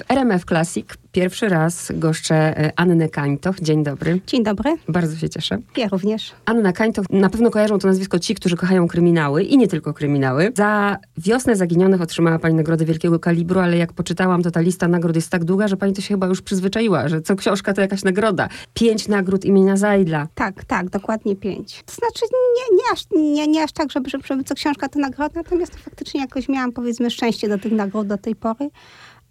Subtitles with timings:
[0.00, 3.60] W RMF Classic pierwszy raz goszczę e, Annę Kańtoch.
[3.60, 4.20] Dzień dobry.
[4.26, 4.76] Dzień dobry.
[4.88, 5.58] Bardzo się cieszę.
[5.76, 6.32] Ja również.
[6.44, 10.52] Anna Kańtoch, na pewno kojarzą to nazwisko ci, którzy kochają kryminały i nie tylko kryminały.
[10.56, 15.16] Za Wiosnę Zaginionych otrzymała pani nagrodę wielkiego kalibru, ale jak poczytałam, to ta lista nagród
[15.16, 18.04] jest tak długa, że pani to się chyba już przyzwyczaiła, że co książka to jakaś
[18.04, 18.48] nagroda.
[18.74, 20.26] Pięć nagród imienia Zajdla.
[20.34, 21.82] Tak, tak, dokładnie pięć.
[21.86, 22.24] To znaczy
[22.56, 26.20] nie, nie, aż, nie, nie aż tak, żeby, żeby co książka to nagroda, natomiast faktycznie
[26.20, 28.70] jakoś miałam powiedzmy szczęście do tych nagród do tej pory.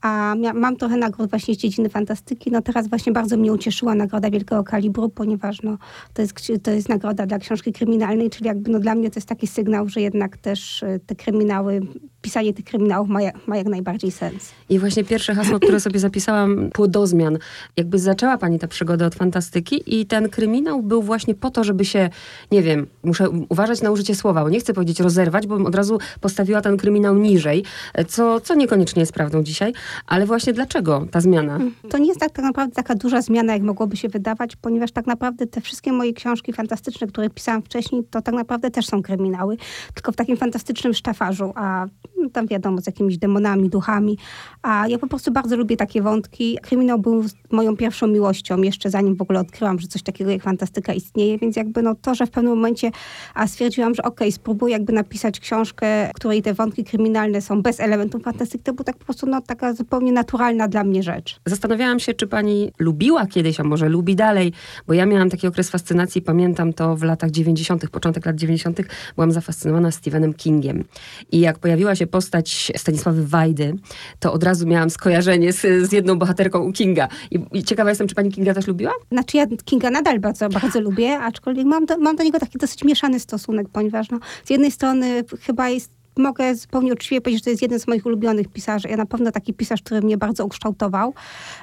[0.02, 2.52] A mam trochę nagród właśnie z dziedziny fantastyki.
[2.52, 5.78] No teraz właśnie bardzo mnie ucieszyła nagroda wielkiego kalibru, ponieważ no,
[6.14, 9.28] to, jest, to jest nagroda dla książki kryminalnej, czyli jakby no, dla mnie to jest
[9.28, 11.82] taki sygnał, że jednak też y, te kryminały,
[12.22, 14.52] pisanie tych kryminałów ma, ma jak najbardziej sens.
[14.70, 17.38] I właśnie pierwsze hasło, które sobie zapisałam, płodozmian.
[17.78, 21.86] Jakby zaczęła pani tę przygodę od fantastyki i ten kryminał był właśnie po to, żeby
[21.86, 22.10] się,
[22.52, 25.76] nie wiem, muszę uważać na użycie słowa, bo nie chcę powiedzieć rozerwać, bo bym od
[25.76, 27.64] razu postawiła ten kryminał niżej,
[28.08, 29.74] co, co niekoniecznie jest prawdą dzisiaj.
[30.08, 31.60] Ale właśnie dlaczego ta zmiana?
[31.90, 35.08] To nie jest tak, tak naprawdę taka duża zmiana, jak mogłoby się wydawać, ponieważ tak
[35.08, 39.58] naprawdę te wszystkie moje książki fantastyczne, które pisałam wcześniej, to tak naprawdę też są kryminały,
[39.94, 41.86] tylko w takim fantastycznym sztafarzu, a
[42.34, 44.18] tam wiadomo, z jakimiś demonami, duchami.
[44.62, 46.58] A ja po prostu bardzo lubię takie wątki.
[46.62, 50.94] Kryminał był moją pierwszą miłością, jeszcze zanim w ogóle odkryłam, że coś takiego jak fantastyka
[50.94, 52.92] istnieje, więc jakby no to, że w pewnym momencie
[53.34, 57.80] a stwierdziłam, że okej, spróbuję jakby napisać książkę, w której te wątki kryminalne są bez
[57.80, 61.40] elementów fantastyki, to była tak po prostu no, taka zupełnie naturalna dla mnie rzecz.
[61.46, 64.54] Zastanawiałam się, czy pani lubiła kiedyś, a może lubi dalej,
[64.88, 68.82] bo ja miałam taki okres fascynacji, pamiętam to w latach 90., początek lat 90.,
[69.16, 70.84] byłam zafascynowana Stephenem Kingiem.
[71.32, 73.76] I jak pojawiła się postać Stanisławy Wajdy,
[74.20, 77.08] to od razu miałam skojarzenie z, z jedną bohaterką u Kinga.
[77.32, 78.92] I, I ciekawa jestem, czy pani Kinga też lubiła?
[79.12, 82.84] Znaczy ja Kinga nadal bardzo, bardzo lubię, aczkolwiek mam do, mam do niego taki dosyć
[82.84, 87.50] mieszany stosunek, ponieważ no, z jednej strony chyba jest mogę zupełnie uczciwie powiedzieć, że to
[87.50, 88.88] jest jeden z moich ulubionych pisarzy.
[88.88, 91.14] Ja na pewno taki pisarz, który mnie bardzo ukształtował.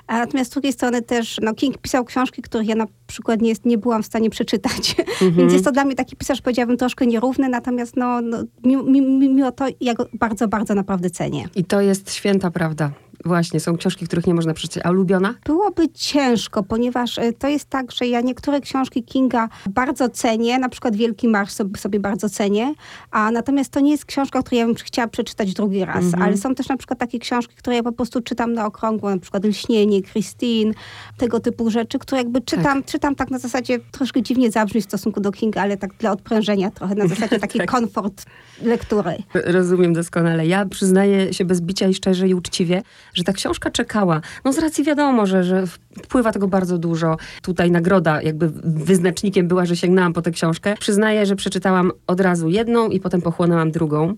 [0.06, 3.48] A natomiast z drugiej strony też, no King pisał książki, których ja na przykład nie,
[3.48, 4.96] jest, nie byłam w stanie przeczytać.
[5.36, 8.82] Więc jest to dla mnie taki pisarz, powiedziałabym, troszkę nierówny, natomiast no, no mimo,
[9.18, 11.48] mimo to ja go bardzo, bardzo naprawdę cenię.
[11.54, 12.90] I to jest święta prawda.
[13.24, 14.86] Właśnie, są książki, których nie można przeczytać.
[14.86, 15.34] A ulubiona?
[15.46, 20.68] Byłoby ciężko, ponieważ y, to jest tak, że ja niektóre książki Kinga bardzo cenię, na
[20.68, 22.74] przykład Wielki Marsz sobie, bardzo cenię,
[23.10, 26.22] a natomiast to nie jest książka, którą ja bym chciała przeczytać drugi raz, Mhm.
[26.22, 29.18] ale są też na przykład takie książki, które ja po prostu czytam na okrągło, na
[29.18, 30.72] przykład Lśnienie, Christine,
[31.16, 35.20] tego typu rzeczy, które jakby czytam, czytam tak na zasadzie, troszkę dziwnie zabrzmi w stosunku
[35.20, 37.70] do Kinga, ale tak dla odprężenia trochę, na zasadzie taki Tak.
[37.70, 38.24] komfort
[38.62, 39.16] lektury.
[39.34, 40.46] Rozumiem doskonale.
[40.46, 42.82] Ja przyznaję się bez bicia i szczerze i uczciwie,
[43.16, 44.20] że ta książka czekała.
[44.44, 45.64] No z racji wiadomo, że, że
[46.02, 47.16] wpływa tego bardzo dużo.
[47.42, 50.74] Tutaj nagroda jakby wyznacznikiem była, że sięgnęłam po tę książkę.
[50.80, 54.14] Przyznaję, że przeczytałam od razu jedną i potem pochłonęłam drugą.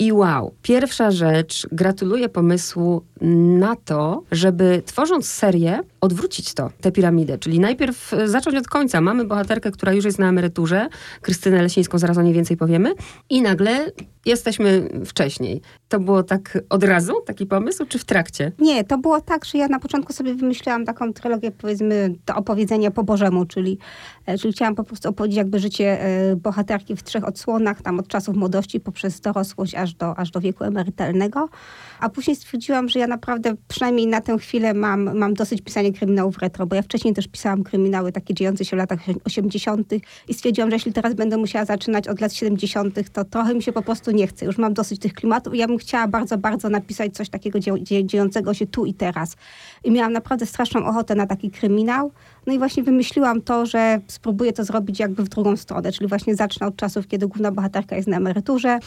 [0.00, 3.02] I wow, pierwsza rzecz, gratuluję pomysłu
[3.58, 7.38] na to, żeby tworząc serię, odwrócić to, tę piramidę.
[7.38, 9.00] Czyli najpierw e, zacząć od końca.
[9.00, 10.88] Mamy bohaterkę, która już jest na emeryturze,
[11.20, 12.94] Krystynę Lesińską, zaraz o niej więcej powiemy.
[13.30, 13.92] I nagle
[14.26, 15.60] jesteśmy wcześniej.
[15.88, 18.52] To było tak od razu, taki pomysł, czy w trakcie?
[18.58, 22.90] Nie, to było tak, że ja na początku sobie wymyślałam taką trylogię, powiedzmy, do opowiedzenia
[22.90, 23.78] po Bożemu, czyli,
[24.26, 28.08] e, czyli chciałam po prostu opowiedzieć jakby życie e, bohaterki w trzech odsłonach, tam od
[28.08, 31.48] czasów młodości poprzez dorosłość aż do, aż do wieku emerytalnego.
[32.00, 36.38] A później stwierdziłam, że ja naprawdę przynajmniej na tę chwilę mam, mam dosyć pisania kryminałów
[36.38, 39.92] retro, bo ja wcześniej też pisałam kryminały takie dziejące się w latach 80.
[40.28, 43.72] i stwierdziłam, że jeśli teraz będę musiała zaczynać od lat 70., to trochę mi się
[43.72, 44.46] po prostu nie chce.
[44.46, 48.04] Już mam dosyć tych klimatów i ja bym chciała bardzo, bardzo napisać coś takiego dzie-
[48.04, 49.36] dziejącego się tu i teraz.
[49.84, 52.12] I miałam naprawdę straszną ochotę na taki kryminał.
[52.46, 56.34] No i właśnie wymyśliłam to, że spróbuję to zrobić jakby w drugą stronę, czyli właśnie
[56.36, 58.78] zacznę od czasów, kiedy główna bohaterka jest na emeryturze,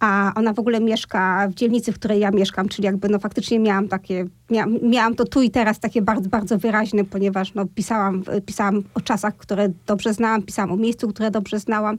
[0.00, 3.58] a ona w ogóle mieszka w dzielnicy, w której ja mieszkam, czyli jakby no faktycznie
[3.58, 8.22] miałam takie, mia, miałam to tu i teraz takie bardzo, bardzo wyraźne, ponieważ no pisałam,
[8.46, 11.98] pisałam o czasach, które dobrze znałam, pisałam o miejscu, które dobrze znałam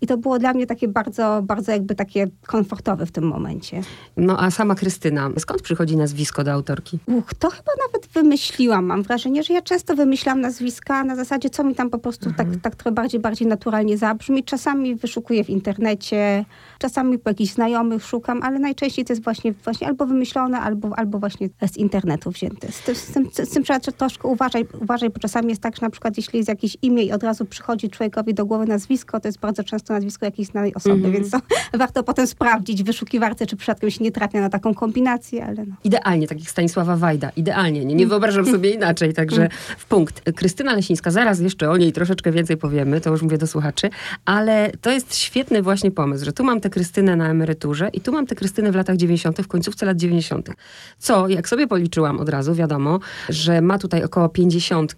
[0.00, 3.80] i to było dla mnie takie bardzo, bardzo jakby takie komfortowe w tym momencie.
[4.16, 6.98] No a sama Krystyna, skąd przychodzi nazwisko do autorki?
[7.06, 8.84] Uch, to chyba nawet wymyśliłam.
[8.84, 12.48] Mam wrażenie, że ja często wymyślam nazwiska na zasadzie, co mi tam po prostu tak,
[12.62, 14.44] tak trochę bardziej, bardziej naturalnie zabrzmi.
[14.44, 16.44] Czasami wyszukuję w internecie,
[16.78, 21.18] czasami po jakichś znajomych szukam, ale najczęściej to jest właśnie, właśnie albo wymyślone, albo, albo
[21.18, 21.91] właśnie z internetu
[22.30, 22.72] wzięte.
[22.72, 25.82] Z tym, z tym, z tym trzeba troszkę uważać, uważaj, bo czasami jest tak, że
[25.82, 29.28] na przykład jeśli jest jakieś imię i od razu przychodzi człowiekowi do głowy nazwisko, to
[29.28, 31.38] jest bardzo często nazwisko jakiejś znanej osoby, więc to
[31.78, 35.74] warto potem sprawdzić w wyszukiwarce, czy przypadkiem się nie trafia na taką kombinację, ale no.
[35.84, 37.30] Idealnie, tak jak Stanisława Wajda.
[37.36, 37.84] Idealnie.
[37.84, 39.48] Nie, nie wyobrażam sobie inaczej, także
[39.78, 40.22] w punkt.
[40.36, 43.90] Krystyna Lesińska, zaraz jeszcze o niej troszeczkę więcej powiemy, to już mówię do słuchaczy,
[44.24, 48.12] ale to jest świetny właśnie pomysł, że tu mam tę Krystynę na emeryturze i tu
[48.12, 50.50] mam tę Krystynę w latach 90., w końcówce lat 90.
[50.98, 52.98] Co, jak sobie policzyłam od razu, wiadomo,
[53.28, 54.96] że ma tutaj około 50,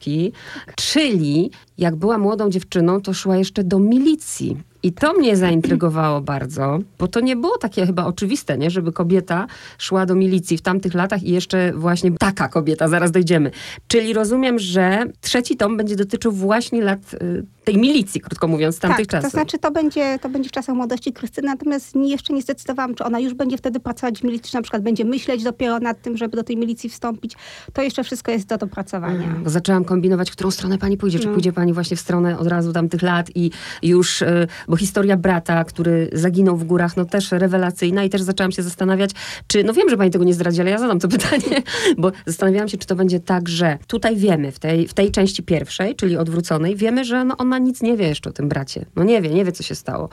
[0.76, 4.56] czyli jak była młodą dziewczyną, to szła jeszcze do milicji.
[4.82, 8.70] I to mnie zaintrygowało bardzo, bo to nie było takie chyba oczywiste, nie?
[8.70, 9.46] żeby kobieta
[9.78, 13.50] szła do milicji w tamtych latach i jeszcze właśnie taka kobieta, zaraz dojdziemy.
[13.88, 19.06] Czyli rozumiem, że trzeci tom będzie dotyczył właśnie lat y, tej milicji, krótko mówiąc, tamtych
[19.06, 19.32] tak, czasów.
[19.32, 23.04] to znaczy to będzie, to będzie w czasach młodości Krystyny, natomiast jeszcze nie zdecydowałam, czy
[23.04, 26.16] ona już będzie wtedy pracować w milicji, czy na przykład będzie myśleć dopiero nad tym,
[26.16, 27.36] żeby do tej milicji wstąpić.
[27.72, 29.24] To jeszcze wszystko jest do dopracowania.
[29.24, 31.18] Mm, bo zaczęłam kombinować, w którą stronę pani pójdzie.
[31.18, 31.32] Czy no.
[31.32, 33.50] pójdzie pani właśnie w stronę od razu tamtych lat i
[33.82, 38.52] już, y, bo historia brata, który zaginął w górach, no też rewelacyjna i też zaczęłam
[38.52, 39.10] się zastanawiać,
[39.46, 41.62] czy, no wiem, że pani tego nie zdradzi, ale ja zadam to pytanie,
[41.98, 45.42] bo zastanawiałam się, czy to będzie tak, że tutaj wiemy, w tej, w tej części
[45.42, 48.86] pierwszej, czyli odwróconej, wiemy, że no, ona nic nie wie jeszcze o tym bracie.
[48.96, 50.08] No nie wie, nie wie, co się stało.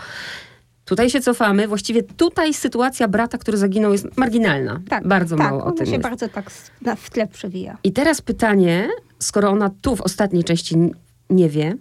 [0.86, 1.68] Tutaj się cofamy.
[1.68, 4.82] Właściwie tutaj sytuacja brata, który zaginął, jest marginalna.
[4.90, 6.04] Tak, bardzo tak, mało o tym się jest.
[6.04, 6.50] bardzo tak
[6.98, 7.78] w tle przewija.
[7.84, 8.90] I teraz pytanie,
[9.20, 10.76] skoro ona tu w ostatniej części
[11.32, 11.78] nie wie,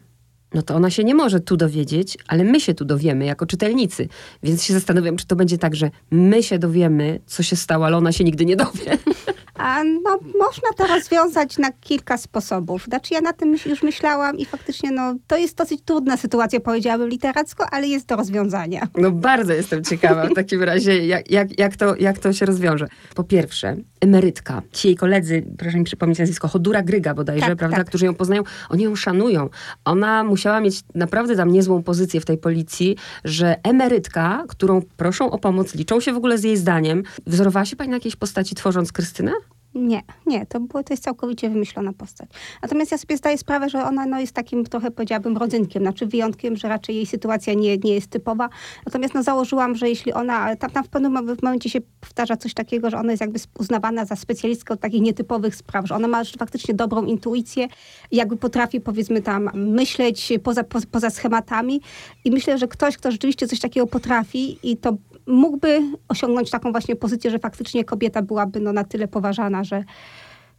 [0.55, 4.09] no to ona się nie może tu dowiedzieć, ale my się tu dowiemy jako czytelnicy.
[4.43, 7.97] Więc się zastanawiam, czy to będzie tak, że my się dowiemy, co się stało, ale
[7.97, 8.99] ona się nigdy nie dowie.
[9.61, 12.85] A no, można to rozwiązać na kilka sposobów.
[12.85, 17.09] Znaczy ja na tym już myślałam i faktycznie no, to jest dosyć trudna sytuacja, powiedziałabym
[17.09, 18.89] literacko, ale jest do rozwiązania.
[18.97, 22.89] No bardzo jestem ciekawa w takim razie, jak, jak, jak, to, jak to się rozwiąże.
[23.15, 24.63] Po pierwsze, emerytka.
[24.73, 27.87] Ci jej koledzy, proszę mi przypomnieć nazwisko, Hodura Gryga bodajże, tak, prawda, tak.
[27.87, 29.49] którzy ją poznają, oni ją szanują.
[29.85, 35.39] Ona musiała mieć naprawdę tam niezłą pozycję w tej policji, że emerytka, którą proszą o
[35.39, 37.03] pomoc, liczą się w ogóle z jej zdaniem.
[37.27, 39.33] Wzorowała się pani na jakiejś postaci tworząc Krystynę?
[39.75, 42.31] Nie, nie, to, było, to jest całkowicie wymyślona postać.
[42.63, 46.57] Natomiast ja sobie zdaję sprawę, że ona no, jest takim trochę, powiedziałabym, rodzynkiem, znaczy wyjątkiem,
[46.57, 48.49] że raczej jej sytuacja nie, nie jest typowa.
[48.87, 52.91] Natomiast no, założyłam, że jeśli ona, tam, tam w pewnym momencie się powtarza coś takiego,
[52.91, 56.75] że ona jest jakby uznawana za specjalistkę od takich nietypowych spraw, że ona ma faktycznie
[56.75, 57.69] dobrą intuicję,
[58.13, 61.81] jakby potrafi powiedzmy tam myśleć poza, poza, poza schematami
[62.25, 64.97] i myślę, że ktoś, kto rzeczywiście coś takiego potrafi i to
[65.27, 69.85] mógłby osiągnąć taką właśnie pozycję, że faktycznie kobieta byłaby no, na tyle poważana, że,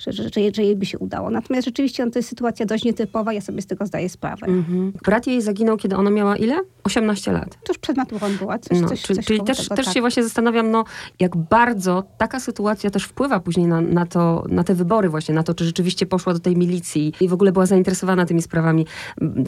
[0.04, 1.30] że, że, że, że jej by się udało.
[1.30, 4.48] Natomiast rzeczywiście no, to jest sytuacja dość nietypowa, ja sobie z tego zdaję sprawę.
[4.48, 4.94] Mhm.
[5.06, 6.60] Brat jej zaginął, kiedy ona miała ile?
[6.84, 7.58] 18 lat.
[7.64, 8.60] Tuż przed maturą była.
[8.60, 9.94] Coś, no, coś, czyli, coś czyli też, tego, też tak.
[9.94, 10.84] się właśnie zastanawiam, no,
[11.20, 15.44] jak bardzo taka sytuacja też wpływa później na, na, to, na te wybory właśnie, na
[15.44, 18.86] to, czy rzeczywiście poszła do tej milicji i w ogóle była zainteresowana tymi sprawami.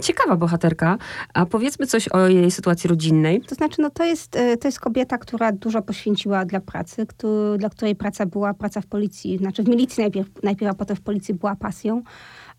[0.02, 0.98] Ciekawa bohaterka.
[1.34, 3.42] A powiedzmy coś o jej sytuacji rodzinnej.
[3.42, 7.58] To znaczy, no to jest, e, to jest kobieta, która dużo poświęciła dla pracy, który,
[7.58, 11.02] dla której praca była praca w policji, znaczy w milicji najpierw, najpierw a potem w
[11.02, 12.02] policji była pasją.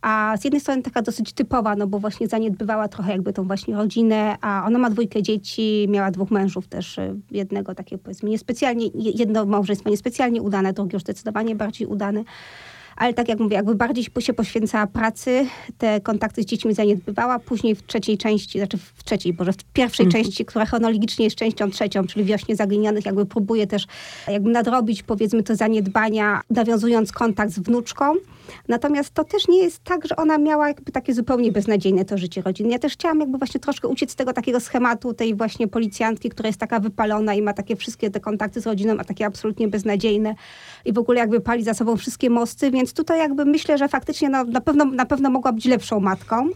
[0.03, 3.77] A z jednej strony taka dosyć typowa, no bo właśnie zaniedbywała trochę jakby tą właśnie
[3.77, 8.87] rodzinę, a ona ma dwójkę dzieci, miała dwóch mężów też, y, jednego takiego powiedzmy niespecjalnie,
[8.95, 12.25] jedno małżeństwo niespecjalnie udane, drugie już zdecydowanie bardziej udane
[12.97, 15.47] ale tak jak mówię, jakby bardziej się poświęcała pracy,
[15.79, 17.39] te kontakty z dziećmi zaniedbywała.
[17.39, 20.25] Później w trzeciej części, znaczy w trzeciej, boże, w pierwszej mhm.
[20.25, 23.87] części, która chronologicznie jest częścią trzecią, czyli Wiośnie Zaginionych, jakby próbuje też
[24.29, 28.15] jakby nadrobić powiedzmy te zaniedbania, nawiązując kontakt z wnuczką.
[28.69, 32.43] Natomiast to też nie jest tak, że ona miała jakby takie zupełnie beznadziejne to życie
[32.43, 32.73] rodzinne.
[32.73, 36.47] Ja też chciałam jakby właśnie troszkę uciec z tego takiego schematu tej właśnie policjantki, która
[36.47, 40.35] jest taka wypalona i ma takie wszystkie te kontakty z rodziną, a takie absolutnie beznadziejne
[40.85, 44.29] i w ogóle jakby pali za sobą wszystkie mosty, więc tutaj jakby myślę, że faktycznie
[44.29, 46.49] no, na, pewno, na pewno mogła być lepszą matką,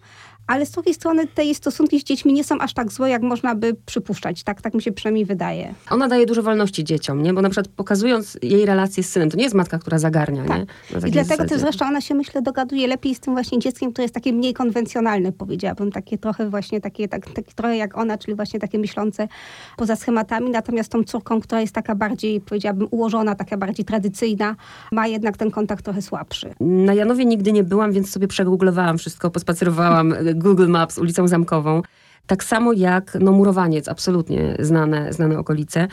[0.48, 3.54] ale z drugiej strony te stosunki z dziećmi nie są aż tak złe, jak można
[3.54, 4.42] by przypuszczać.
[4.42, 5.74] Tak, tak mi się przynajmniej wydaje.
[5.90, 7.34] Ona daje dużo wolności dzieciom, nie?
[7.34, 10.58] Bo na przykład pokazując jej relacje z synem, to nie jest matka, która zagarnia, tak.
[10.58, 10.62] nie?
[11.08, 11.48] I dlatego zasadzie.
[11.48, 14.54] też zresztą ona się, myślę, dogaduje lepiej z tym właśnie dzieckiem, które jest takie mniej
[14.54, 15.92] konwencjonalne, powiedziałabym.
[15.92, 19.28] Takie trochę właśnie, takie, tak, takie trochę jak ona, czyli właśnie takie myślące
[19.76, 20.50] poza schematami.
[20.50, 24.56] Natomiast tą córką, która jest taka bardziej, powiedziałabym, ułożona, taka bardziej tradycyjna,
[24.92, 26.54] ma jednak ten kontakt trochę słabszy.
[26.60, 31.82] Na Janowie nigdy nie byłam, więc sobie przegooglowałam wszystko, pospacerowałam Google Maps ulicą Zamkową.
[32.26, 35.88] Tak samo jak no, Murowaniec, absolutnie znane, znane okolice.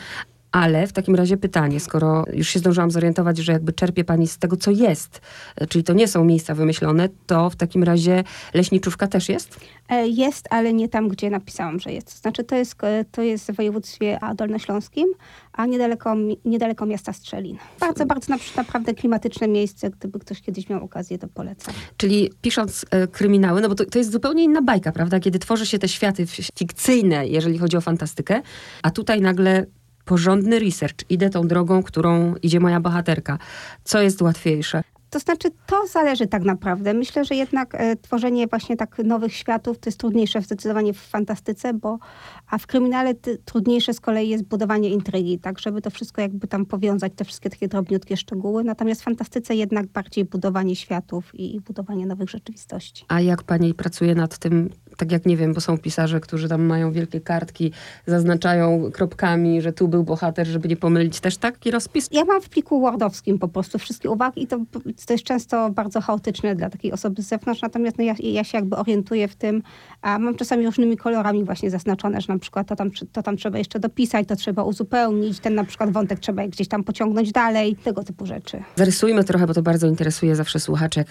[0.56, 4.38] Ale w takim razie pytanie, skoro już się zdążyłam zorientować, że jakby czerpie pani z
[4.38, 5.20] tego, co jest,
[5.68, 9.60] czyli to nie są miejsca wymyślone, to w takim razie leśniczówka też jest?
[9.88, 12.18] E, jest, ale nie tam, gdzie napisałam, że jest.
[12.20, 15.06] Znaczy to jest, e, to jest w województwie dolnośląskim,
[15.52, 17.56] a niedaleko, niedaleko miasta Strzelin.
[17.80, 19.90] Bardzo, bardzo naprawdę klimatyczne miejsce.
[19.90, 21.74] Gdyby ktoś kiedyś miał okazję, to polecam.
[21.96, 25.20] Czyli pisząc e, kryminały, no bo to, to jest zupełnie inna bajka, prawda?
[25.20, 26.26] Kiedy tworzy się te światy
[26.58, 28.42] fikcyjne, jeżeli chodzi o fantastykę,
[28.82, 29.66] a tutaj nagle
[30.06, 31.10] porządny research.
[31.10, 33.38] Idę tą drogą, którą idzie moja bohaterka.
[33.84, 34.82] Co jest łatwiejsze?
[35.10, 36.94] To znaczy, to zależy tak naprawdę.
[36.94, 41.74] Myślę, że jednak e, tworzenie właśnie tak nowych światów to jest trudniejsze zdecydowanie w fantastyce,
[41.74, 41.98] bo
[42.50, 46.46] a w kryminale ty, trudniejsze z kolei jest budowanie intrygi, tak, żeby to wszystko jakby
[46.46, 48.64] tam powiązać, te wszystkie takie drobniutkie szczegóły.
[48.64, 53.04] Natomiast w fantastyce jednak bardziej budowanie światów i, i budowanie nowych rzeczywistości.
[53.08, 56.62] A jak pani pracuje nad tym, tak jak nie wiem, bo są pisarze, którzy tam
[56.62, 57.72] mają wielkie kartki,
[58.06, 61.20] zaznaczają kropkami, że tu był bohater, żeby nie pomylić.
[61.20, 62.08] Też taki rozpis?
[62.12, 64.58] Ja mam w pliku wordowskim po prostu wszystkie uwagi i to,
[65.06, 68.58] to jest często bardzo chaotyczne dla takiej osoby z zewnątrz, natomiast no ja, ja się
[68.58, 69.62] jakby orientuję w tym,
[70.02, 73.58] a mam czasami różnymi kolorami właśnie zaznaczone, że na przykład to tam, to tam trzeba
[73.58, 78.04] jeszcze dopisać, to trzeba uzupełnić, ten na przykład wątek trzeba gdzieś tam pociągnąć dalej, tego
[78.04, 78.62] typu rzeczy.
[78.76, 80.58] Zarysujmy trochę, bo to bardzo interesuje zawsze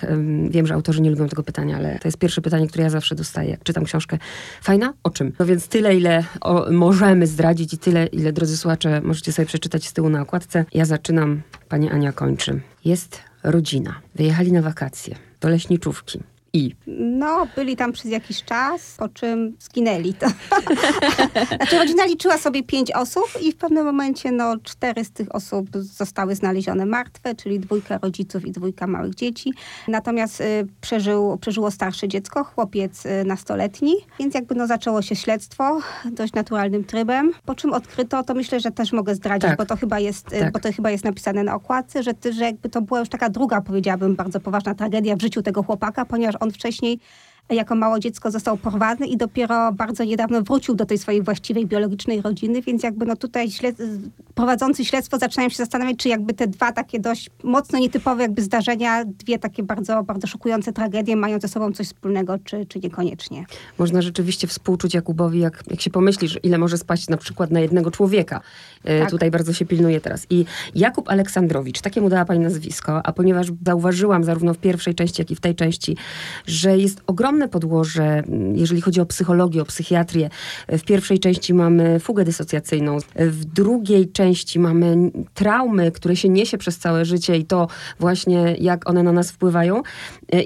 [0.10, 2.90] um, wiem, że autorzy nie lubią tego pytania, ale to jest pierwsze pytanie, które ja
[2.90, 4.18] zawsze dostaję, jak czytam książkę.
[4.62, 4.94] Fajna?
[5.04, 5.34] O czym?
[5.40, 9.88] No więc tyle, ile o, możemy zdradzić i tyle, ile, drodzy słuchacze, możecie sobie przeczytać
[9.88, 10.66] z tyłu na okładce.
[10.74, 12.62] Ja zaczynam, pani Ania kończy.
[12.86, 14.02] Jest rodzina.
[14.16, 16.20] Wyjechali na wakacje do leśniczówki.
[16.56, 16.76] I?
[16.88, 20.14] No, byli tam przez jakiś czas, po czym zginęli.
[20.14, 20.28] To.
[21.58, 25.70] znaczy rodzina liczyła sobie pięć osób i w pewnym momencie no, cztery z tych osób
[25.78, 29.54] zostały znalezione martwe, czyli dwójka rodziców i dwójka małych dzieci.
[29.88, 35.80] Natomiast y, przeżył, przeżyło starsze dziecko, chłopiec y, nastoletni, więc jakby no, zaczęło się śledztwo
[36.12, 37.32] dość naturalnym trybem.
[37.46, 39.58] Po czym odkryto, to myślę, że też mogę zdradzić, tak.
[39.58, 40.54] bo, to chyba jest, y, tak.
[40.54, 43.62] bo to chyba jest napisane na okładce, że, że jakby to była już taka druga,
[43.62, 47.00] powiedziałabym, bardzo poważna tragedia w życiu tego chłopaka, ponieważ on wcześniej
[47.50, 52.22] jako mało dziecko został porwany i dopiero bardzo niedawno wrócił do tej swojej właściwej biologicznej
[52.22, 53.76] rodziny, więc jakby no tutaj śled...
[54.36, 59.06] prowadzący śledztwo zaczynają się zastanawiać, czy jakby te dwa takie dość mocno nietypowe jakby zdarzenia,
[59.06, 63.46] dwie takie bardzo, bardzo szokujące tragedie mają ze sobą coś wspólnego, czy, czy niekoniecznie.
[63.78, 67.92] Można rzeczywiście współczuć Jakubowi, jak, jak się pomyślisz, ile może spaść na przykład na jednego
[67.92, 68.42] człowieka.
[68.84, 69.10] E, tak.
[69.10, 70.28] Tutaj bardzo się pilnuje teraz.
[70.30, 75.22] I Jakub Aleksandrowicz, takie mu dała pani nazwisko, a ponieważ zauważyłam zarówno w pierwszej części,
[75.22, 75.98] jak i w tej części,
[76.48, 78.24] że jest ogromny ogromne podłoże,
[78.54, 80.30] jeżeli chodzi o psychologię, o psychiatrię.
[80.68, 86.78] W pierwszej części mamy fugę dysocjacyjną, w drugiej części mamy traumy, które się niesie przez
[86.78, 87.68] całe życie i to
[88.00, 89.84] właśnie jak one na nas wpływają.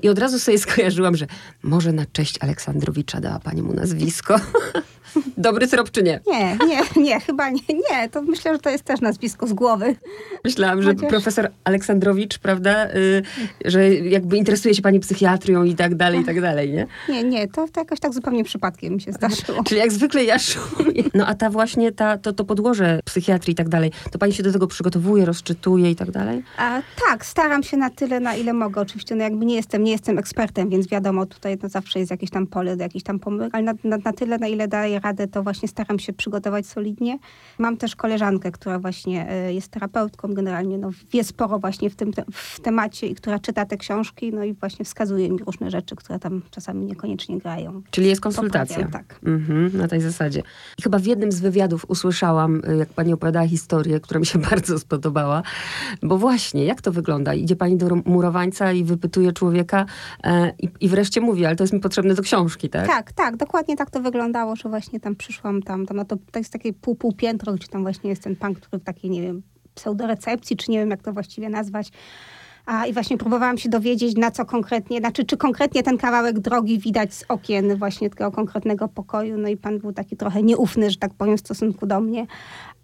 [0.01, 1.27] I od razu sobie skojarzyłam, że
[1.63, 4.35] może na cześć Aleksandrowicza dała pani mu nazwisko.
[5.37, 6.19] Dobry syrop czy nie?
[6.27, 7.61] Nie, nie, nie, chyba nie.
[7.91, 9.95] Nie, to myślę, że to jest też nazwisko z głowy.
[10.43, 11.09] Myślałam, że Chociaż...
[11.09, 13.23] profesor Aleksandrowicz, prawda, y,
[13.65, 16.87] że jakby interesuje się pani psychiatrią i tak dalej, i tak dalej, nie?
[17.09, 19.63] Nie, nie, to, to jakoś tak zupełnie przypadkiem mi się zdarzyło.
[19.63, 21.03] Czyli jak zwykle ja szuję.
[21.13, 24.43] No a ta właśnie, ta, to, to podłoże psychiatrii i tak dalej, to pani się
[24.43, 26.43] do tego przygotowuje, rozczytuje i tak dalej?
[26.57, 28.81] A, tak, staram się na tyle, na ile mogę.
[28.81, 32.29] Oczywiście, no jakby nie jestem, nie jestem ekspertem, więc wiadomo, tutaj no zawsze jest jakieś
[32.29, 34.67] tam pole do jakichś tam pomyłek, ale na, na, na tyle, na ile
[34.99, 37.19] radę, to właśnie staram się przygotować solidnie.
[37.57, 42.11] Mam też koleżankę, która właśnie e, jest terapeutką, generalnie no, wie sporo właśnie w tym
[42.31, 46.19] w temacie i która czyta te książki, no i właśnie wskazuje mi różne rzeczy, które
[46.19, 47.81] tam czasami niekoniecznie grają.
[47.91, 48.75] Czyli jest konsultacja.
[48.75, 49.19] Poprawiam, tak.
[49.25, 50.43] Mhm, na tej zasadzie.
[50.77, 54.39] I chyba w jednym z wywiadów usłyszałam, e, jak pani opowiadała historię, która mi się
[54.51, 55.43] bardzo spodobała,
[56.03, 57.33] bo właśnie, jak to wygląda?
[57.33, 59.85] Idzie pani do murowańca i wypytuje człowieka
[60.23, 62.87] e, i, i wreszcie mówi, ale to jest mi potrzebne do książki, tak?
[62.87, 66.39] Tak, tak, dokładnie tak to wyglądało, że właśnie tam przyszłam tam, tam no to, to
[66.39, 69.21] jest takie pół, pół piętro, gdzie tam właśnie jest ten pan, który w takiej, nie
[69.21, 69.41] wiem,
[69.75, 71.91] pseudorecepcji, czy nie wiem, jak to właściwie nazwać,
[72.69, 76.79] a, I właśnie próbowałam się dowiedzieć, na co konkretnie, znaczy czy konkretnie ten kawałek drogi
[76.79, 79.37] widać z okien właśnie tego konkretnego pokoju.
[79.37, 82.25] No i pan był taki trochę nieufny, że tak powiem, w stosunku do mnie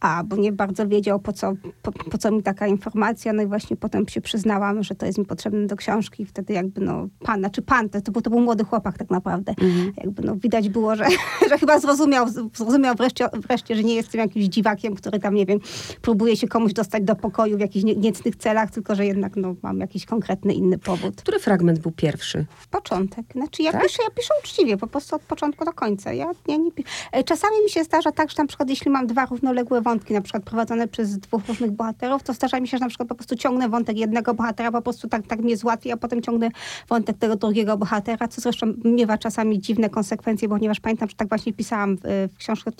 [0.05, 3.33] a, bo nie bardzo wiedział, po co, po, po, co mi taka informacja.
[3.33, 6.23] No i właśnie potem się przyznałam, że to jest mi potrzebne do książki.
[6.23, 9.09] I wtedy jakby, no, pan, znaczy pan, to, to, był, to był młody chłopak tak
[9.09, 9.53] naprawdę.
[9.61, 9.93] Mhm.
[9.97, 11.05] Jakby, no, widać było, że,
[11.49, 15.59] że chyba zrozumiał, zrozumiał wreszcie, wreszcie, że nie jestem jakimś dziwakiem, który tam, nie wiem,
[16.01, 19.55] próbuje się komuś dostać do pokoju w jakichś nie, niecnych celach, tylko że jednak, no,
[19.61, 21.15] mam jakiś konkretny inny powód.
[21.15, 22.45] Który fragment był pierwszy?
[22.71, 23.25] Początek.
[23.35, 23.83] Znaczy, ja tak?
[23.83, 26.13] piszę, ja piszę uczciwie, po prostu od początku do końca.
[26.13, 26.69] Ja, ja nie
[27.11, 30.21] e, Czasami mi się zdarza tak, że na przykład jeśli mam dwa równoległe wątki, na
[30.21, 33.35] przykład prowadzone przez dwóch różnych bohaterów, to zdarza mi się, że na przykład po prostu
[33.35, 36.49] ciągnę wątek jednego bohatera, po prostu tak, tak mnie złatwi, a potem ciągnę
[36.89, 41.53] wątek tego drugiego bohatera, co zresztą miewa czasami dziwne konsekwencje, ponieważ pamiętam, że tak właśnie
[41.53, 41.97] pisałam
[42.33, 42.71] w, książce,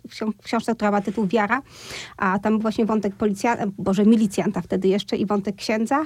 [0.41, 1.62] w książce, która ma tytuł Wiara,
[2.17, 6.03] a tam właśnie wątek policjanta, boże, milicjanta wtedy jeszcze i wątek księdza,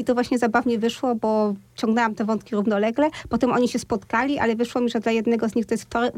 [0.00, 4.56] i to właśnie zabawnie wyszło, bo ciągnęłam te wątki równolegle, potem oni się spotkali, ale
[4.56, 6.14] wyszło mi, że dla jednego z nich to jest wtorek,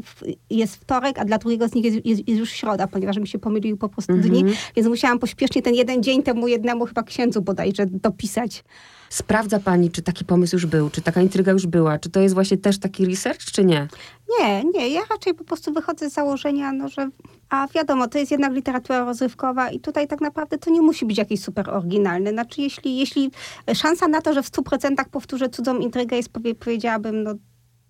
[0.49, 3.39] jest wtorek a dla drugiego z nich jest, jest, jest już środa, ponieważ mi się
[3.39, 4.45] pomyliły po prostu dni,
[4.75, 8.63] więc musiałam pośpiesznie ten jeden dzień temu jednemu chyba księdzu bodajże dopisać.
[9.09, 12.33] sprawdza pani, czy taki pomysł już był, czy taka intryga już była, czy to jest
[12.33, 13.87] właśnie też taki research, czy nie?
[14.39, 17.09] Nie, nie, ja raczej po prostu wychodzę z założenia, no, że
[17.49, 21.17] a wiadomo, to jest jednak literatura rozrywkowa i tutaj tak naprawdę to nie musi być
[21.17, 22.31] jakieś super oryginalne.
[22.31, 23.31] Znaczy, jeśli, jeśli
[23.73, 26.29] szansa na to, że w 100% powtórzę cudzą intrygę jest,
[26.59, 27.33] powiedziałabym, no,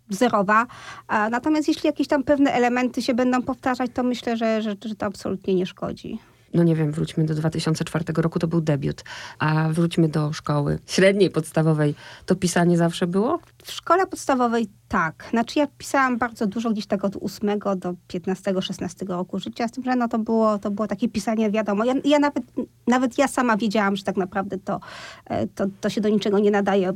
[0.09, 0.67] zerowa.
[1.09, 5.05] Natomiast jeśli jakieś tam pewne elementy się będą powtarzać, to myślę, że, że, że to
[5.05, 6.19] absolutnie nie szkodzi
[6.55, 9.03] no nie wiem, wróćmy do 2004 roku, to był debiut,
[9.39, 11.95] a wróćmy do szkoły średniej, podstawowej.
[12.25, 13.39] To pisanie zawsze było?
[13.63, 15.27] W szkole podstawowej tak.
[15.29, 19.83] Znaczy ja pisałam bardzo dużo, gdzieś tak od 8 do 15-16 roku życia, z tym,
[19.83, 21.85] że no to było, to było takie pisanie, wiadomo.
[21.85, 22.43] Ja, ja nawet,
[22.87, 24.79] nawet ja sama wiedziałam, że tak naprawdę to,
[25.25, 26.93] e, to, to się do niczego nie nadaje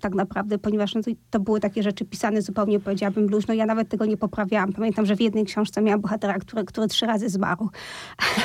[0.00, 3.54] tak naprawdę, ponieważ no to, to były takie rzeczy pisane zupełnie, powiedziałabym, luźno.
[3.54, 4.72] Ja nawet tego nie poprawiałam.
[4.72, 7.68] Pamiętam, że w jednej książce miałam bohatera, który, który trzy razy zmarł.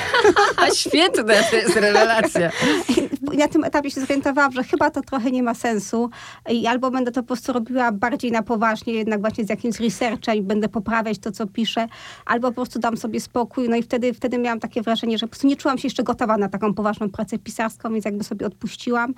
[0.74, 2.50] Świetne, to jest rewelacja.
[3.22, 6.10] Na tym etapie się zorientowałam, że chyba to trochę nie ma sensu
[6.50, 10.36] i albo będę to po prostu robiła bardziej na poważnie, jednak właśnie z jakimś researchem
[10.36, 11.86] i będę poprawiać to, co piszę,
[12.26, 13.68] albo po prostu dam sobie spokój.
[13.68, 16.36] No i wtedy, wtedy miałam takie wrażenie, że po prostu nie czułam się jeszcze gotowa
[16.36, 19.14] na taką poważną pracę pisarską, więc jakby sobie odpuściłam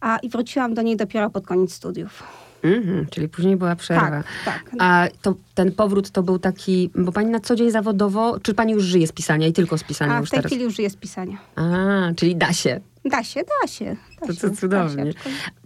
[0.00, 2.22] a, i wróciłam do niej dopiero pod koniec studiów.
[2.62, 4.10] Mm-hmm, czyli później była przerwa.
[4.10, 4.70] Tak, tak.
[4.78, 8.72] A to, ten powrót to był taki, bo pani na co dzień zawodowo, czy pani
[8.72, 10.90] już żyje z pisania i tylko z pisania A, już w tej chwili już żyje
[10.90, 11.36] z pisania.
[11.56, 11.62] A,
[12.16, 12.80] czyli da się.
[13.04, 13.96] Da się, da się.
[14.20, 15.12] Da to, się, to cudownie.
[15.12, 15.18] się.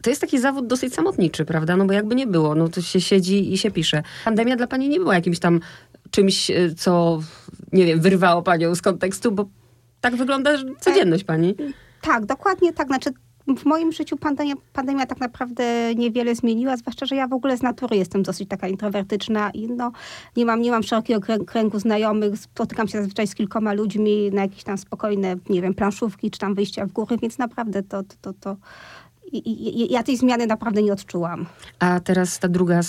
[0.02, 1.76] To jest taki zawód dosyć samotniczy, prawda?
[1.76, 4.02] No bo jakby nie było, no to się siedzi i się pisze.
[4.24, 5.60] Pandemia dla pani nie była jakimś tam
[6.10, 7.20] czymś, e, co,
[7.72, 9.48] nie wiem, wyrwało panią z kontekstu, bo
[10.00, 10.50] tak wygląda
[10.80, 11.54] codzienność pani.
[12.02, 12.86] Tak, dokładnie tak.
[12.86, 13.10] Znaczy
[13.54, 17.62] w moim życiu pandemia, pandemia tak naprawdę niewiele zmieniła, zwłaszcza, że ja w ogóle z
[17.62, 19.92] natury jestem dosyć taka introwertyczna i no,
[20.36, 24.64] nie mam, nie mam szerokiego kręgu znajomych, spotykam się zazwyczaj z kilkoma ludźmi na jakieś
[24.64, 28.32] tam spokojne, nie wiem, planszówki czy tam wyjścia w góry, więc naprawdę to, to, to,
[28.32, 28.56] to
[29.32, 31.46] i, i, ja tej zmiany naprawdę nie odczułam.
[31.78, 32.80] A teraz ta druga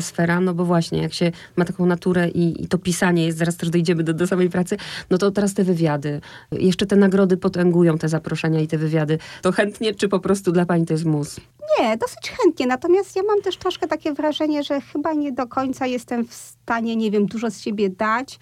[0.00, 3.56] sfera, no bo właśnie, jak się ma taką naturę i, i to pisanie jest, zaraz
[3.56, 4.76] też dojdziemy do, do samej pracy,
[5.10, 6.20] no to teraz te wywiady.
[6.52, 9.18] Jeszcze te nagrody potęgują te zaproszenia i te wywiady.
[9.42, 11.40] To chętnie, czy po prostu dla pani to jest mus?
[11.80, 12.66] Nie, dosyć chętnie.
[12.66, 16.96] Natomiast ja mam też troszkę takie wrażenie, że chyba nie do końca jestem w stanie,
[16.96, 18.38] nie wiem, dużo z siebie dać,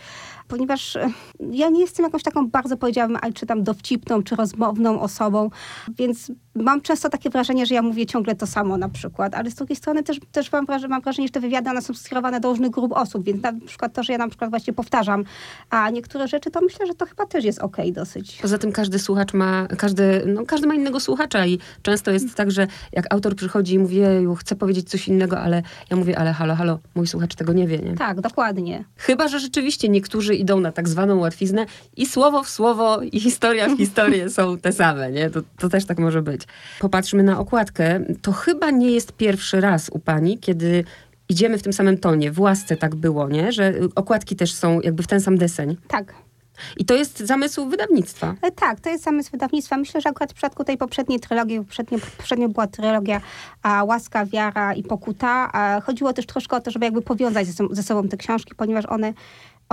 [0.54, 1.10] ponieważ e,
[1.50, 5.50] ja nie jestem jakąś taką bardzo, powiedziałabym, ale czy tam dowcipną, czy rozmowną osobą,
[5.98, 9.54] więc mam często takie wrażenie, że ja mówię ciągle to samo na przykład, ale z
[9.54, 12.48] drugiej strony też, też mam, wrażenie, mam wrażenie, że te wywiady one są skierowane do
[12.48, 15.24] różnych grup osób, więc na przykład to, że ja na przykład właśnie powtarzam,
[15.70, 18.38] a niektóre rzeczy, to myślę, że to chyba też jest okej okay dosyć.
[18.42, 22.50] Poza tym każdy słuchacz ma, każdy, no, każdy ma innego słuchacza i często jest tak,
[22.50, 24.00] że jak autor przychodzi i mówi,
[24.38, 27.78] chcę powiedzieć coś innego, ale ja mówię, ale halo, halo, mój słuchacz tego nie wie,
[27.78, 27.94] nie?
[27.94, 28.84] Tak, dokładnie.
[28.96, 33.68] Chyba, że rzeczywiście niektórzy idą na tak zwaną łatwiznę i słowo w słowo i historia
[33.68, 35.30] w historię są te same, nie?
[35.30, 36.42] To, to też tak może być.
[36.80, 38.00] Popatrzmy na okładkę.
[38.22, 40.84] To chyba nie jest pierwszy raz u pani, kiedy
[41.28, 42.32] idziemy w tym samym tonie.
[42.32, 43.52] W łasce tak było, nie?
[43.52, 45.76] Że okładki też są jakby w ten sam deseń.
[45.88, 46.14] Tak.
[46.76, 48.34] I to jest zamysł wydawnictwa.
[48.42, 49.76] E, tak, to jest zamysł wydawnictwa.
[49.76, 53.20] Myślę, że akurat w przypadku tej poprzedniej trylogii, poprzednio, poprzednio była trylogia
[53.62, 55.50] a, Łaska, Wiara i Pokuta.
[55.52, 58.86] A, chodziło też troszkę o to, żeby jakby powiązać ze, ze sobą te książki, ponieważ
[58.86, 59.12] one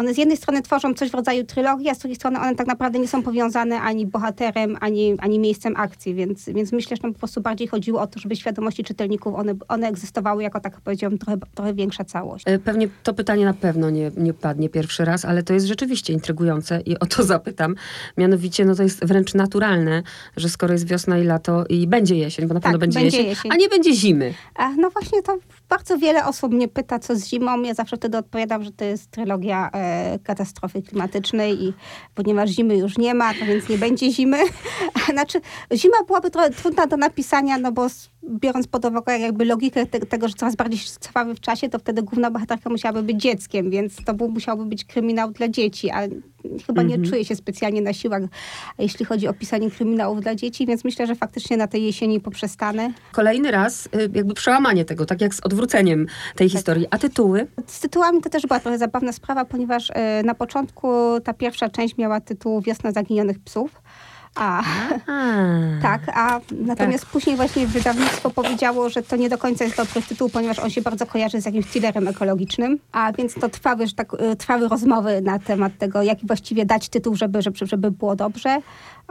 [0.01, 2.67] one z jednej strony tworzą coś w rodzaju trylogii, a z drugiej strony one tak
[2.67, 7.13] naprawdę nie są powiązane ani bohaterem, ani, ani miejscem akcji, więc, więc myślę, że tam
[7.13, 11.17] po prostu bardziej chodziło o to, żeby świadomości czytelników one, one egzystowały jako, tak powiedziałam,
[11.17, 12.43] trochę, trochę większa całość.
[12.47, 16.13] E, pewnie to pytanie na pewno nie, nie padnie pierwszy raz, ale to jest rzeczywiście
[16.13, 17.75] intrygujące i o to zapytam.
[18.17, 20.03] Mianowicie, no to jest wręcz naturalne,
[20.37, 23.17] że skoro jest wiosna i lato i będzie jesień, bo na pewno tak, będzie, będzie
[23.17, 24.33] jesień, jesień, a nie będzie zimy.
[24.55, 25.37] A, no właśnie to
[25.69, 27.61] bardzo wiele osób mnie pyta, co z zimą.
[27.61, 29.90] Ja zawsze wtedy odpowiadam, że to jest trylogia e,
[30.23, 31.73] katastrofy klimatycznej i
[32.15, 34.37] ponieważ zimy już nie ma, to więc nie będzie zimy.
[35.13, 35.41] znaczy,
[35.73, 37.87] zima byłaby trochę trudna do napisania, no bo
[38.23, 42.03] biorąc pod uwagę jakby logikę te, tego, że coraz bardziej trwały w czasie, to wtedy
[42.03, 46.01] główna bohaterka musiałaby być dzieckiem, więc to był, musiałby być kryminał dla dzieci, a
[46.67, 47.09] chyba nie mhm.
[47.09, 48.21] czuję się specjalnie na siłach,
[48.79, 52.93] jeśli chodzi o pisanie kryminałów dla dzieci, więc myślę, że faktycznie na tej jesieni poprzestanę.
[53.11, 56.57] Kolejny raz y, jakby przełamanie tego, tak jak z odwróceniem tej tak.
[56.57, 56.87] historii.
[56.89, 57.47] A tytuły?
[57.67, 60.87] Z tytułami to też była trochę zabawna sprawa, ponieważ y, na początku
[61.23, 63.81] ta pierwsza część miała tytuł Wiosna zaginionych psów,
[64.35, 64.63] a,
[65.81, 67.11] tak, a natomiast tak.
[67.11, 70.81] później właśnie wydawnictwo powiedziało, że to nie do końca jest dobry tytuł, ponieważ on się
[70.81, 75.21] bardzo kojarzy z jakimś thrillerem ekologicznym, a więc to trwały, że tak, y, trwały rozmowy
[75.21, 78.57] na temat tego, jaki właściwie dać tytuł, żeby, żeby, żeby było dobrze.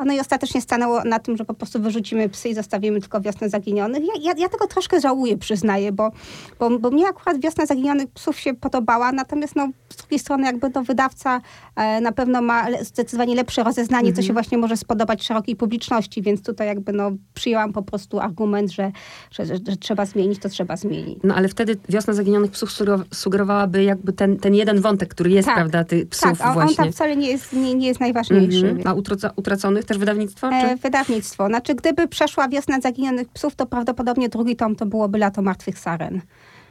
[0.05, 3.49] No i ostatecznie stanęło na tym, że po prostu wyrzucimy psy i zostawimy tylko Wiosnę
[3.49, 4.03] Zaginionych.
[4.03, 6.11] Ja, ja, ja tego troszkę żałuję, przyznaję, bo,
[6.59, 10.71] bo, bo mnie akurat Wiosna Zaginionych Psów się podobała, natomiast no, z drugiej strony jakby
[10.71, 11.41] to wydawca
[11.77, 14.17] e, na pewno ma zdecydowanie lepsze rozeznanie, mhm.
[14.17, 18.21] co się właśnie może spodobać spodobać szerokiej publiczności, więc tutaj jakby no, przyjęłam po prostu
[18.21, 18.93] argument, że,
[19.31, 21.19] że, że, że trzeba zmienić, to trzeba zmienić.
[21.25, 22.71] No ale wtedy Wiosna Zaginionych Psów
[23.15, 26.71] sugerowałaby jakby ten, ten jeden wątek, który jest, tak, prawda, tych psów tak, a właśnie.
[26.71, 28.69] on tam wcale nie jest, nie, nie jest najważniejszy.
[28.69, 28.87] Mhm.
[28.87, 30.49] A utraca, utraconych też wydawnictwo?
[30.49, 31.47] E, wydawnictwo.
[31.47, 36.21] Znaczy, gdyby przeszła Wiosna Zaginionych Psów, to prawdopodobnie drugi tom to byłoby Lato Martwych Saren.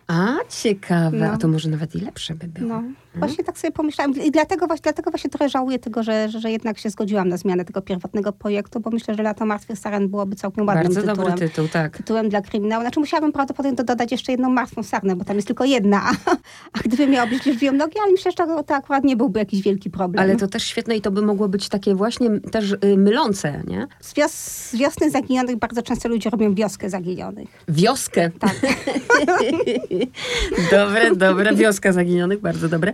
[0.10, 1.18] A, ciekawe.
[1.18, 1.26] No.
[1.26, 2.70] A to może nawet i lepsze by było.
[2.70, 2.84] No,
[3.16, 4.14] właśnie tak sobie pomyślałam.
[4.16, 7.66] I dlatego właśnie, dlatego właśnie trochę żałuję tego, że, że, jednak się zgodziłam na zmianę
[7.66, 11.18] tego pierwotnego projektu, bo myślę, że Lato Martwych Saren byłoby całkiem ładnym Bardzo tytułem.
[11.18, 11.98] dobry tytuł, tak.
[11.98, 12.84] tytułem dla kryminału.
[12.84, 16.32] Znaczy musiałabym prawdopodobnie dodać jeszcze jedną martwą sarnę, bo tam jest tylko jedna, a,
[16.74, 19.62] a gdyby miała być liczbą nogi, ale myślę, że to, to akurat nie byłby jakiś
[19.62, 20.24] wielki problem.
[20.24, 23.88] Ale to też świetne i to by mogło być takie właśnie też y, mylące, nie?
[24.00, 27.50] Z, wios z wiosny zaginionych bardzo często ludzie robią wioskę zaginionych.
[27.68, 28.30] Wioskę.
[28.40, 28.56] Tak.
[30.72, 31.56] dobre, dobre.
[31.56, 32.94] Wioska zaginionych, bardzo dobre.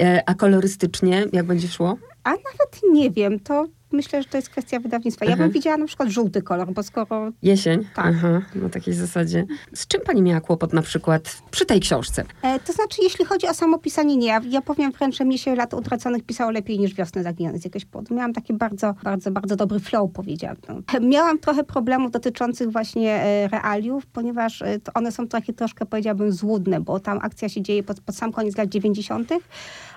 [0.00, 1.96] E, a kolorystycznie, jak będzie szło?
[2.24, 5.24] A nawet nie wiem, to myślę, że to jest kwestia wydawnictwa.
[5.24, 5.48] Ja Mhm.
[5.50, 7.30] bym widziała na przykład żółty kolor, bo skoro...
[7.42, 7.84] Jesień?
[7.94, 8.06] Tak.
[8.06, 9.46] Aha, na takiej zasadzie.
[9.74, 12.24] Z czym pani miała kłopot na przykład przy tej książce?
[12.42, 14.26] E, to znaczy, jeśli chodzi o samo pisanie, nie.
[14.26, 17.64] Ja, ja powiem wręcz, że mnie się lat utraconych pisało lepiej niż wiosnę zaginionych z
[17.64, 18.14] jakiegoś powodu.
[18.14, 20.82] Miałam taki bardzo, bardzo, bardzo dobry flow, powiedziałabym.
[21.00, 26.80] Miałam trochę problemów dotyczących właśnie e, realiów, ponieważ e, one są takie troszkę, powiedziałabym, złudne,
[26.80, 29.30] bo tam akcja się dzieje pod, pod sam koniec lat 90.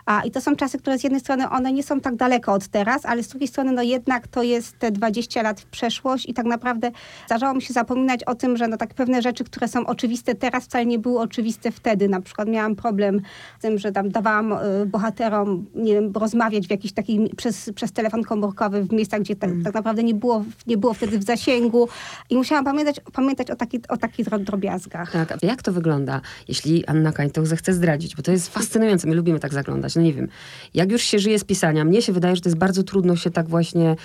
[0.05, 2.67] A, I to są czasy, które z jednej strony one nie są tak daleko od
[2.67, 6.33] teraz, ale z drugiej strony no jednak to jest te 20 lat w przeszłość i
[6.33, 6.91] tak naprawdę
[7.25, 10.63] zdarzało mi się zapominać o tym, że no tak pewne rzeczy, które są oczywiste teraz
[10.63, 12.09] wcale nie były oczywiste wtedy.
[12.09, 13.21] Na przykład miałam problem
[13.59, 17.91] z tym, że tam dawałam y, bohaterom, nie wiem, rozmawiać w jakiś taki przez, przez
[17.91, 21.87] telefon komórkowy w miejscach, gdzie tak, tak naprawdę nie było, nie było wtedy w zasięgu
[22.29, 25.11] i musiałam pamiętać, pamiętać o, taki, o takich dro- drobiazgach.
[25.11, 28.15] Tak, jak to wygląda, jeśli Anna Kańtoch zechce zdradzić?
[28.15, 29.94] Bo to jest fascynujące, my lubimy tak zaglądać.
[29.95, 30.27] No nie wiem,
[30.73, 33.31] jak już się żyje z pisania, mnie się wydaje, że to jest bardzo trudno się
[33.31, 33.95] tak właśnie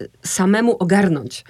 [0.00, 1.44] y, samemu ogarnąć.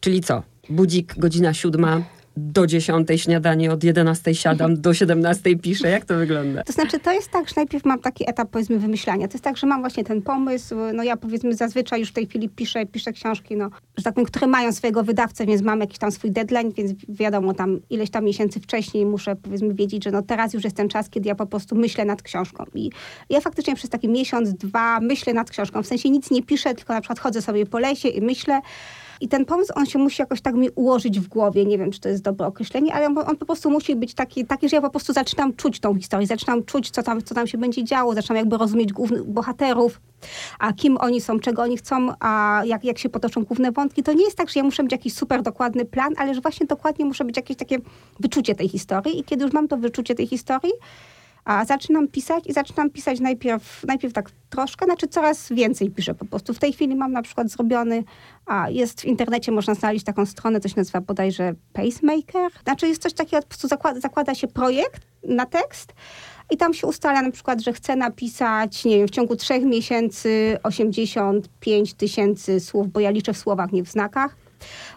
[0.00, 0.42] Czyli co?
[0.68, 2.02] Budzik, godzina siódma,
[2.36, 5.90] do dziesiątej śniadanie, od jedenastej siadam, do siedemnastej piszę.
[5.90, 6.62] Jak to wygląda?
[6.62, 9.28] To znaczy, to jest tak, że najpierw mam taki etap, powiedzmy, wymyślania.
[9.28, 12.26] To jest tak, że mam właśnie ten pomysł, no ja powiedzmy zazwyczaj już w tej
[12.26, 15.98] chwili piszę, piszę książki, no, że tak powiem, które mają swojego wydawcę, więc mam jakiś
[15.98, 20.22] tam swój deadline, więc wiadomo, tam ileś tam miesięcy wcześniej muszę, powiedzmy, wiedzieć, że no
[20.22, 22.64] teraz już jest ten czas, kiedy ja po prostu myślę nad książką.
[22.74, 22.90] I
[23.30, 25.82] ja faktycznie przez taki miesiąc, dwa myślę nad książką.
[25.82, 28.60] W sensie nic nie piszę, tylko na przykład chodzę sobie po lesie i myślę,
[29.20, 31.64] i ten pomysł, on się musi jakoś tak mi ułożyć w głowie.
[31.64, 34.44] Nie wiem, czy to jest dobre określenie, ale on, on po prostu musi być taki,
[34.44, 37.46] taki, że ja po prostu zaczynam czuć tą historię, zaczynam czuć, co tam, co tam
[37.46, 40.00] się będzie działo, zaczynam jakby rozumieć głównych bohaterów,
[40.58, 44.02] a kim oni są, czego oni chcą, a jak, jak się potoczą główne wątki.
[44.02, 46.66] To nie jest tak, że ja muszę mieć jakiś super dokładny plan, ale że właśnie
[46.66, 47.78] dokładnie muszę być jakieś takie
[48.20, 50.72] wyczucie tej historii i kiedy już mam to wyczucie tej historii,
[51.46, 56.24] a zaczynam pisać i zaczynam pisać najpierw, najpierw tak troszkę, znaczy coraz więcej piszę po
[56.24, 56.54] prostu.
[56.54, 58.04] W tej chwili mam na przykład zrobiony,
[58.46, 62.52] a jest w internecie, można znaleźć taką stronę, się nazywa bodajże Pacemaker.
[62.64, 65.92] Znaczy jest coś takiego, po prostu zakłada, zakłada się projekt na tekst
[66.50, 70.58] i tam się ustala na przykład, że chcę napisać, nie wiem, w ciągu trzech miesięcy
[70.62, 74.45] 85 tysięcy słów, bo ja liczę w słowach, nie w znakach.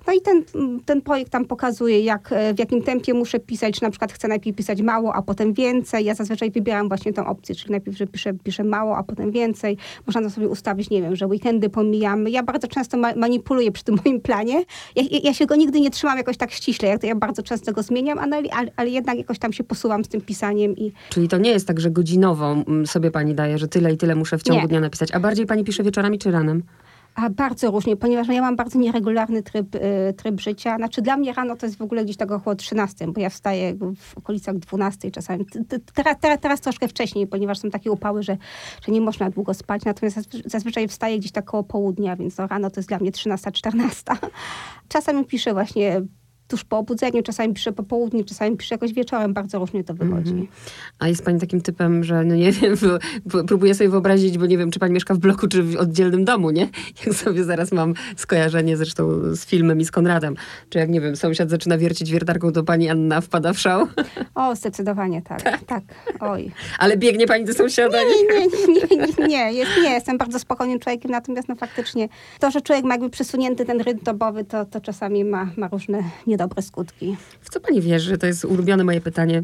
[0.08, 0.44] No i ten,
[0.86, 4.28] ten projekt tam pokazuje, jak, e, w jakim tempie muszę pisać, czy na przykład chcę
[4.28, 6.06] najpierw pisać mało, a potem więcej.
[6.06, 9.78] Ja zazwyczaj wybieram właśnie tą opcję, czyli najpierw, że piszę, piszę mało, a potem więcej.
[10.08, 12.30] Można to sobie ustawić, nie wiem, że weekendy pomijamy.
[12.30, 14.64] Ja bardzo często ma manipuluję przy tym moim planie.
[14.96, 17.74] Ja, ja, się go nigdy nie trzymam jakoś tak ściśle, jak to ja bardzo często
[17.74, 21.28] go zmieniam, ale, ale, ale jednak jakoś tam się posuwam z tym pisaniem i Czyli
[21.28, 24.38] to nie jest tak, że godzinowo mm, sobie pani daje, że tyle i tyle muszę
[24.38, 24.68] w ciągu Nie.
[24.68, 26.64] dnia napisać, a bardziej pani pisze wieczorami czy ranem?
[27.16, 30.78] A bardzo różnie, ponieważ no, ja mam bardzo nieregularny tryb, y, tryb życia.
[30.78, 33.76] Znaczy dla mnie rano to jest w ogóle gdzieś tak około 13, bo ja wstaję
[33.98, 35.46] w okolicach 12 czasami.
[35.94, 38.38] Teraz, teraz, teraz troszkę wcześniej, ponieważ są takie upały, że,
[38.86, 39.86] że nie można długo spać.
[39.86, 43.12] Natomiast zazwy- zazwyczaj wstaję gdzieś tak koło południa, więc no, rano to jest dla mnie
[43.12, 44.16] 13-14.
[44.90, 46.02] Czasami piszę właśnie
[46.50, 49.34] tuż po obudzeniu, czasami piszę po południu, czasami piszę jakoś wieczorem.
[49.34, 50.50] Bardzo różnie to wychodzi.
[51.00, 52.76] A jest pani takim typem, że no nie wiem,
[53.48, 56.52] próbuję sobie wyobrazić, bo nie wiem, czy pani mieszka w bloku, czy w oddzielnym domu,
[56.52, 56.70] nie?
[57.06, 60.36] Jak sobie zaraz mam skojarzenie zresztą z filmem i z Konradem.
[60.70, 63.88] Czy jak, nie wiem, sąsiad zaczyna wiercić wiertarką, to pani Anna wpada w szał?
[64.36, 65.66] O, zdecydowanie tak.
[65.66, 65.84] Tak,
[66.20, 66.52] oj.
[66.80, 67.98] Ale biegnie pani do sąsiada?
[67.98, 72.10] Nie, nie, nie, nie, nie, jest, nie, jestem bardzo spokojnym człowiekiem, natomiast no faktycznie
[72.40, 76.04] to, że człowiek ma jakby przesunięty ten rytm dobowy, to, to czasami ma, ma różne
[76.40, 77.18] niedobre skutki.
[77.42, 78.18] W co pani wierzy?
[78.18, 79.44] To jest ulubione moje pytanie.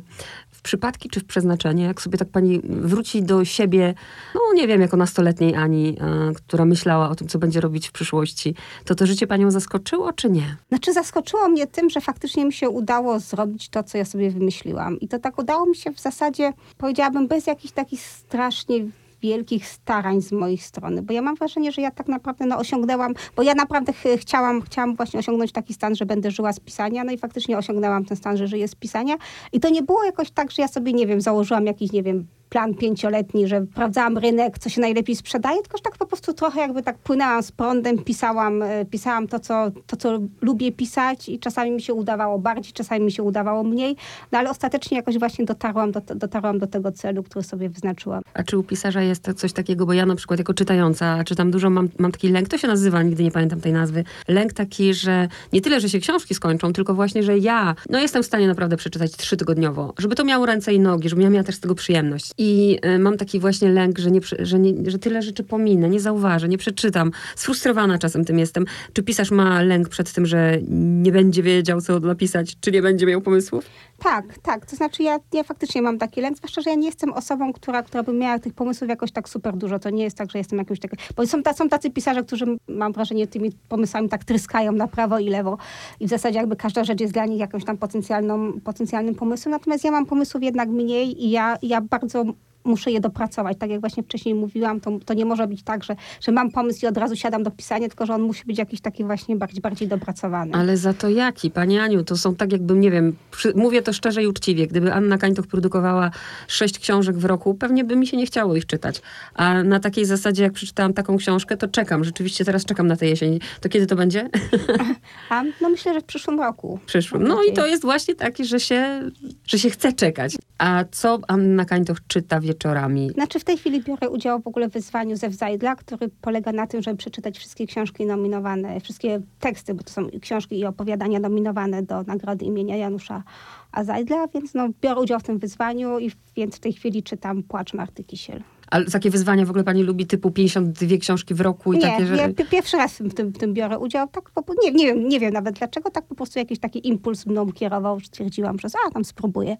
[0.51, 1.83] W przypadki czy w przeznaczenie?
[1.83, 3.93] Jak sobie tak pani wróci do siebie,
[4.35, 7.91] no nie wiem, jako nastoletniej Ani, e, która myślała o tym, co będzie robić w
[7.91, 8.55] przyszłości,
[8.85, 10.55] to to życie panią zaskoczyło, czy nie?
[10.69, 14.99] Znaczy zaskoczyło mnie tym, że faktycznie mi się udało zrobić to, co ja sobie wymyśliłam.
[14.99, 18.85] I to tak udało mi się w zasadzie, powiedziałabym, bez jakichś takich strasznie
[19.25, 23.13] wielkich starań z mojej strony, bo ja mam wrażenie, że ja tak naprawdę no, osiągnęłam,
[23.35, 27.03] bo ja naprawdę ch- chciałam, chciałam właśnie osiągnąć taki stan, że będę żyła z pisania,
[27.03, 29.15] no i faktycznie osiągnęłam ten stan, że żyję z pisania.
[29.53, 32.27] I to nie było jakoś tak, że ja sobie, nie wiem, założyłam jakiś, nie wiem,
[32.49, 36.59] plan pięcioletni, że sprawdzałam rynek, co się najlepiej sprzedaje, tylko że tak po prostu trochę
[36.59, 41.39] jakby tak płynęłam z prądem, pisałam, e, pisałam to co, to, co lubię pisać i
[41.39, 43.95] czasami mi się udawało bardziej, czasami mi się udawało mniej,
[44.31, 48.21] no ale ostatecznie jakoś właśnie dotarłam do, dotarłam do tego celu, który sobie wyznaczyłam.
[48.33, 51.69] A czy u pisarza jest coś takiego, bo ja na przykład jako czytająca czytam dużo,
[51.69, 55.27] mam, mam taki lęk, to się nazywa, nigdy nie pamiętam tej nazwy, lęk taki, że
[55.53, 58.77] nie tyle, że się książki skończą, tylko właśnie, że ja, no jestem w stanie naprawdę
[58.77, 62.31] przeczytać trzytygodniowo, żeby to miało ręce i nogi, żebym ja miała też z tego przyjemność.
[62.37, 65.99] I y, mam taki właśnie lęk, że, nie, że, nie, że tyle rzeczy pominę, nie
[65.99, 67.11] zauważę, nie przeczytam.
[67.35, 68.65] Sfrustrowana czasem tym jestem.
[68.93, 73.05] Czy pisarz ma lęk przed tym, że nie będzie wiedział, co napisać, czy nie będzie
[73.05, 73.65] miał pomysłów?
[73.99, 74.65] Tak, tak.
[74.65, 77.83] To znaczy ja, ja faktycznie mam taki lęk, zwłaszcza, że ja nie jestem osobą, która,
[77.83, 79.79] która by miała tych pomysłów jakoś tak super dużo.
[79.79, 80.99] To nie jest tak, że jestem jakimś takim...
[81.15, 85.19] Bo są, ta, są tacy pisarze, którzy mam wrażenie tymi pomysłami tak tryskają na prawo
[85.19, 85.57] i lewo
[85.99, 89.51] i w zasadzie jakby każda rzecz jest dla nich jakąś tam potencjalną, potencjalnym pomysłem.
[89.51, 92.25] Natomiast ja mam pomysłów jednak mniej i ja, ja bardzo
[92.65, 93.57] muszę je dopracować.
[93.57, 96.85] Tak jak właśnie wcześniej mówiłam, to, to nie może być tak, że, że mam pomysł
[96.85, 99.61] i od razu siadam do pisania, tylko że on musi być jakiś taki właśnie bardziej,
[99.61, 100.53] bardziej dopracowany.
[100.53, 101.51] Ale za to jaki?
[101.51, 104.93] Pani Aniu, to są tak jakbym, nie wiem, przy, mówię to szczerze i uczciwie, gdyby
[104.93, 106.11] Anna Kańtoch produkowała
[106.47, 109.01] sześć książek w roku, pewnie by mi się nie chciało ich czytać.
[109.33, 112.03] A na takiej zasadzie, jak przeczytałam taką książkę, to czekam.
[112.03, 113.39] Rzeczywiście teraz czekam na tę jesień.
[113.61, 114.29] To kiedy to będzie?
[115.29, 116.79] A no myślę, że w przyszłym roku.
[116.85, 117.23] Przyszłym.
[117.23, 119.11] No i to jest właśnie takie, że się,
[119.47, 120.35] że się chce czekać.
[120.57, 123.09] A co Anna Kańtoch czyta wieczorami?
[123.09, 126.67] Znaczy w tej chwili biorę udział w ogóle w wyzwaniu ze Wzajdla, który polega na
[126.67, 131.83] tym, żeby przeczytać wszystkie książki nominowane, wszystkie teksty, bo to są książki i opowiadania nominowane
[131.83, 133.23] do nagrody imienia Janusza
[133.71, 137.73] Azajdla, więc no, biorę udział w tym wyzwaniu i więc w tej chwili czytam Płacz
[137.73, 138.43] Marty Kisiel.
[138.71, 142.05] Ale takie wyzwania w ogóle pani lubi typu 52 książki w roku i nie, takie,
[142.05, 142.33] że...
[142.33, 145.19] pi- pierwszy raz w tym, w tym biorę udział, tak po, nie, nie, wiem, nie
[145.19, 148.91] wiem nawet dlaczego, tak po prostu jakiś taki impuls mną kierował, że stwierdziłam, że a,
[148.91, 149.53] tam spróbuję.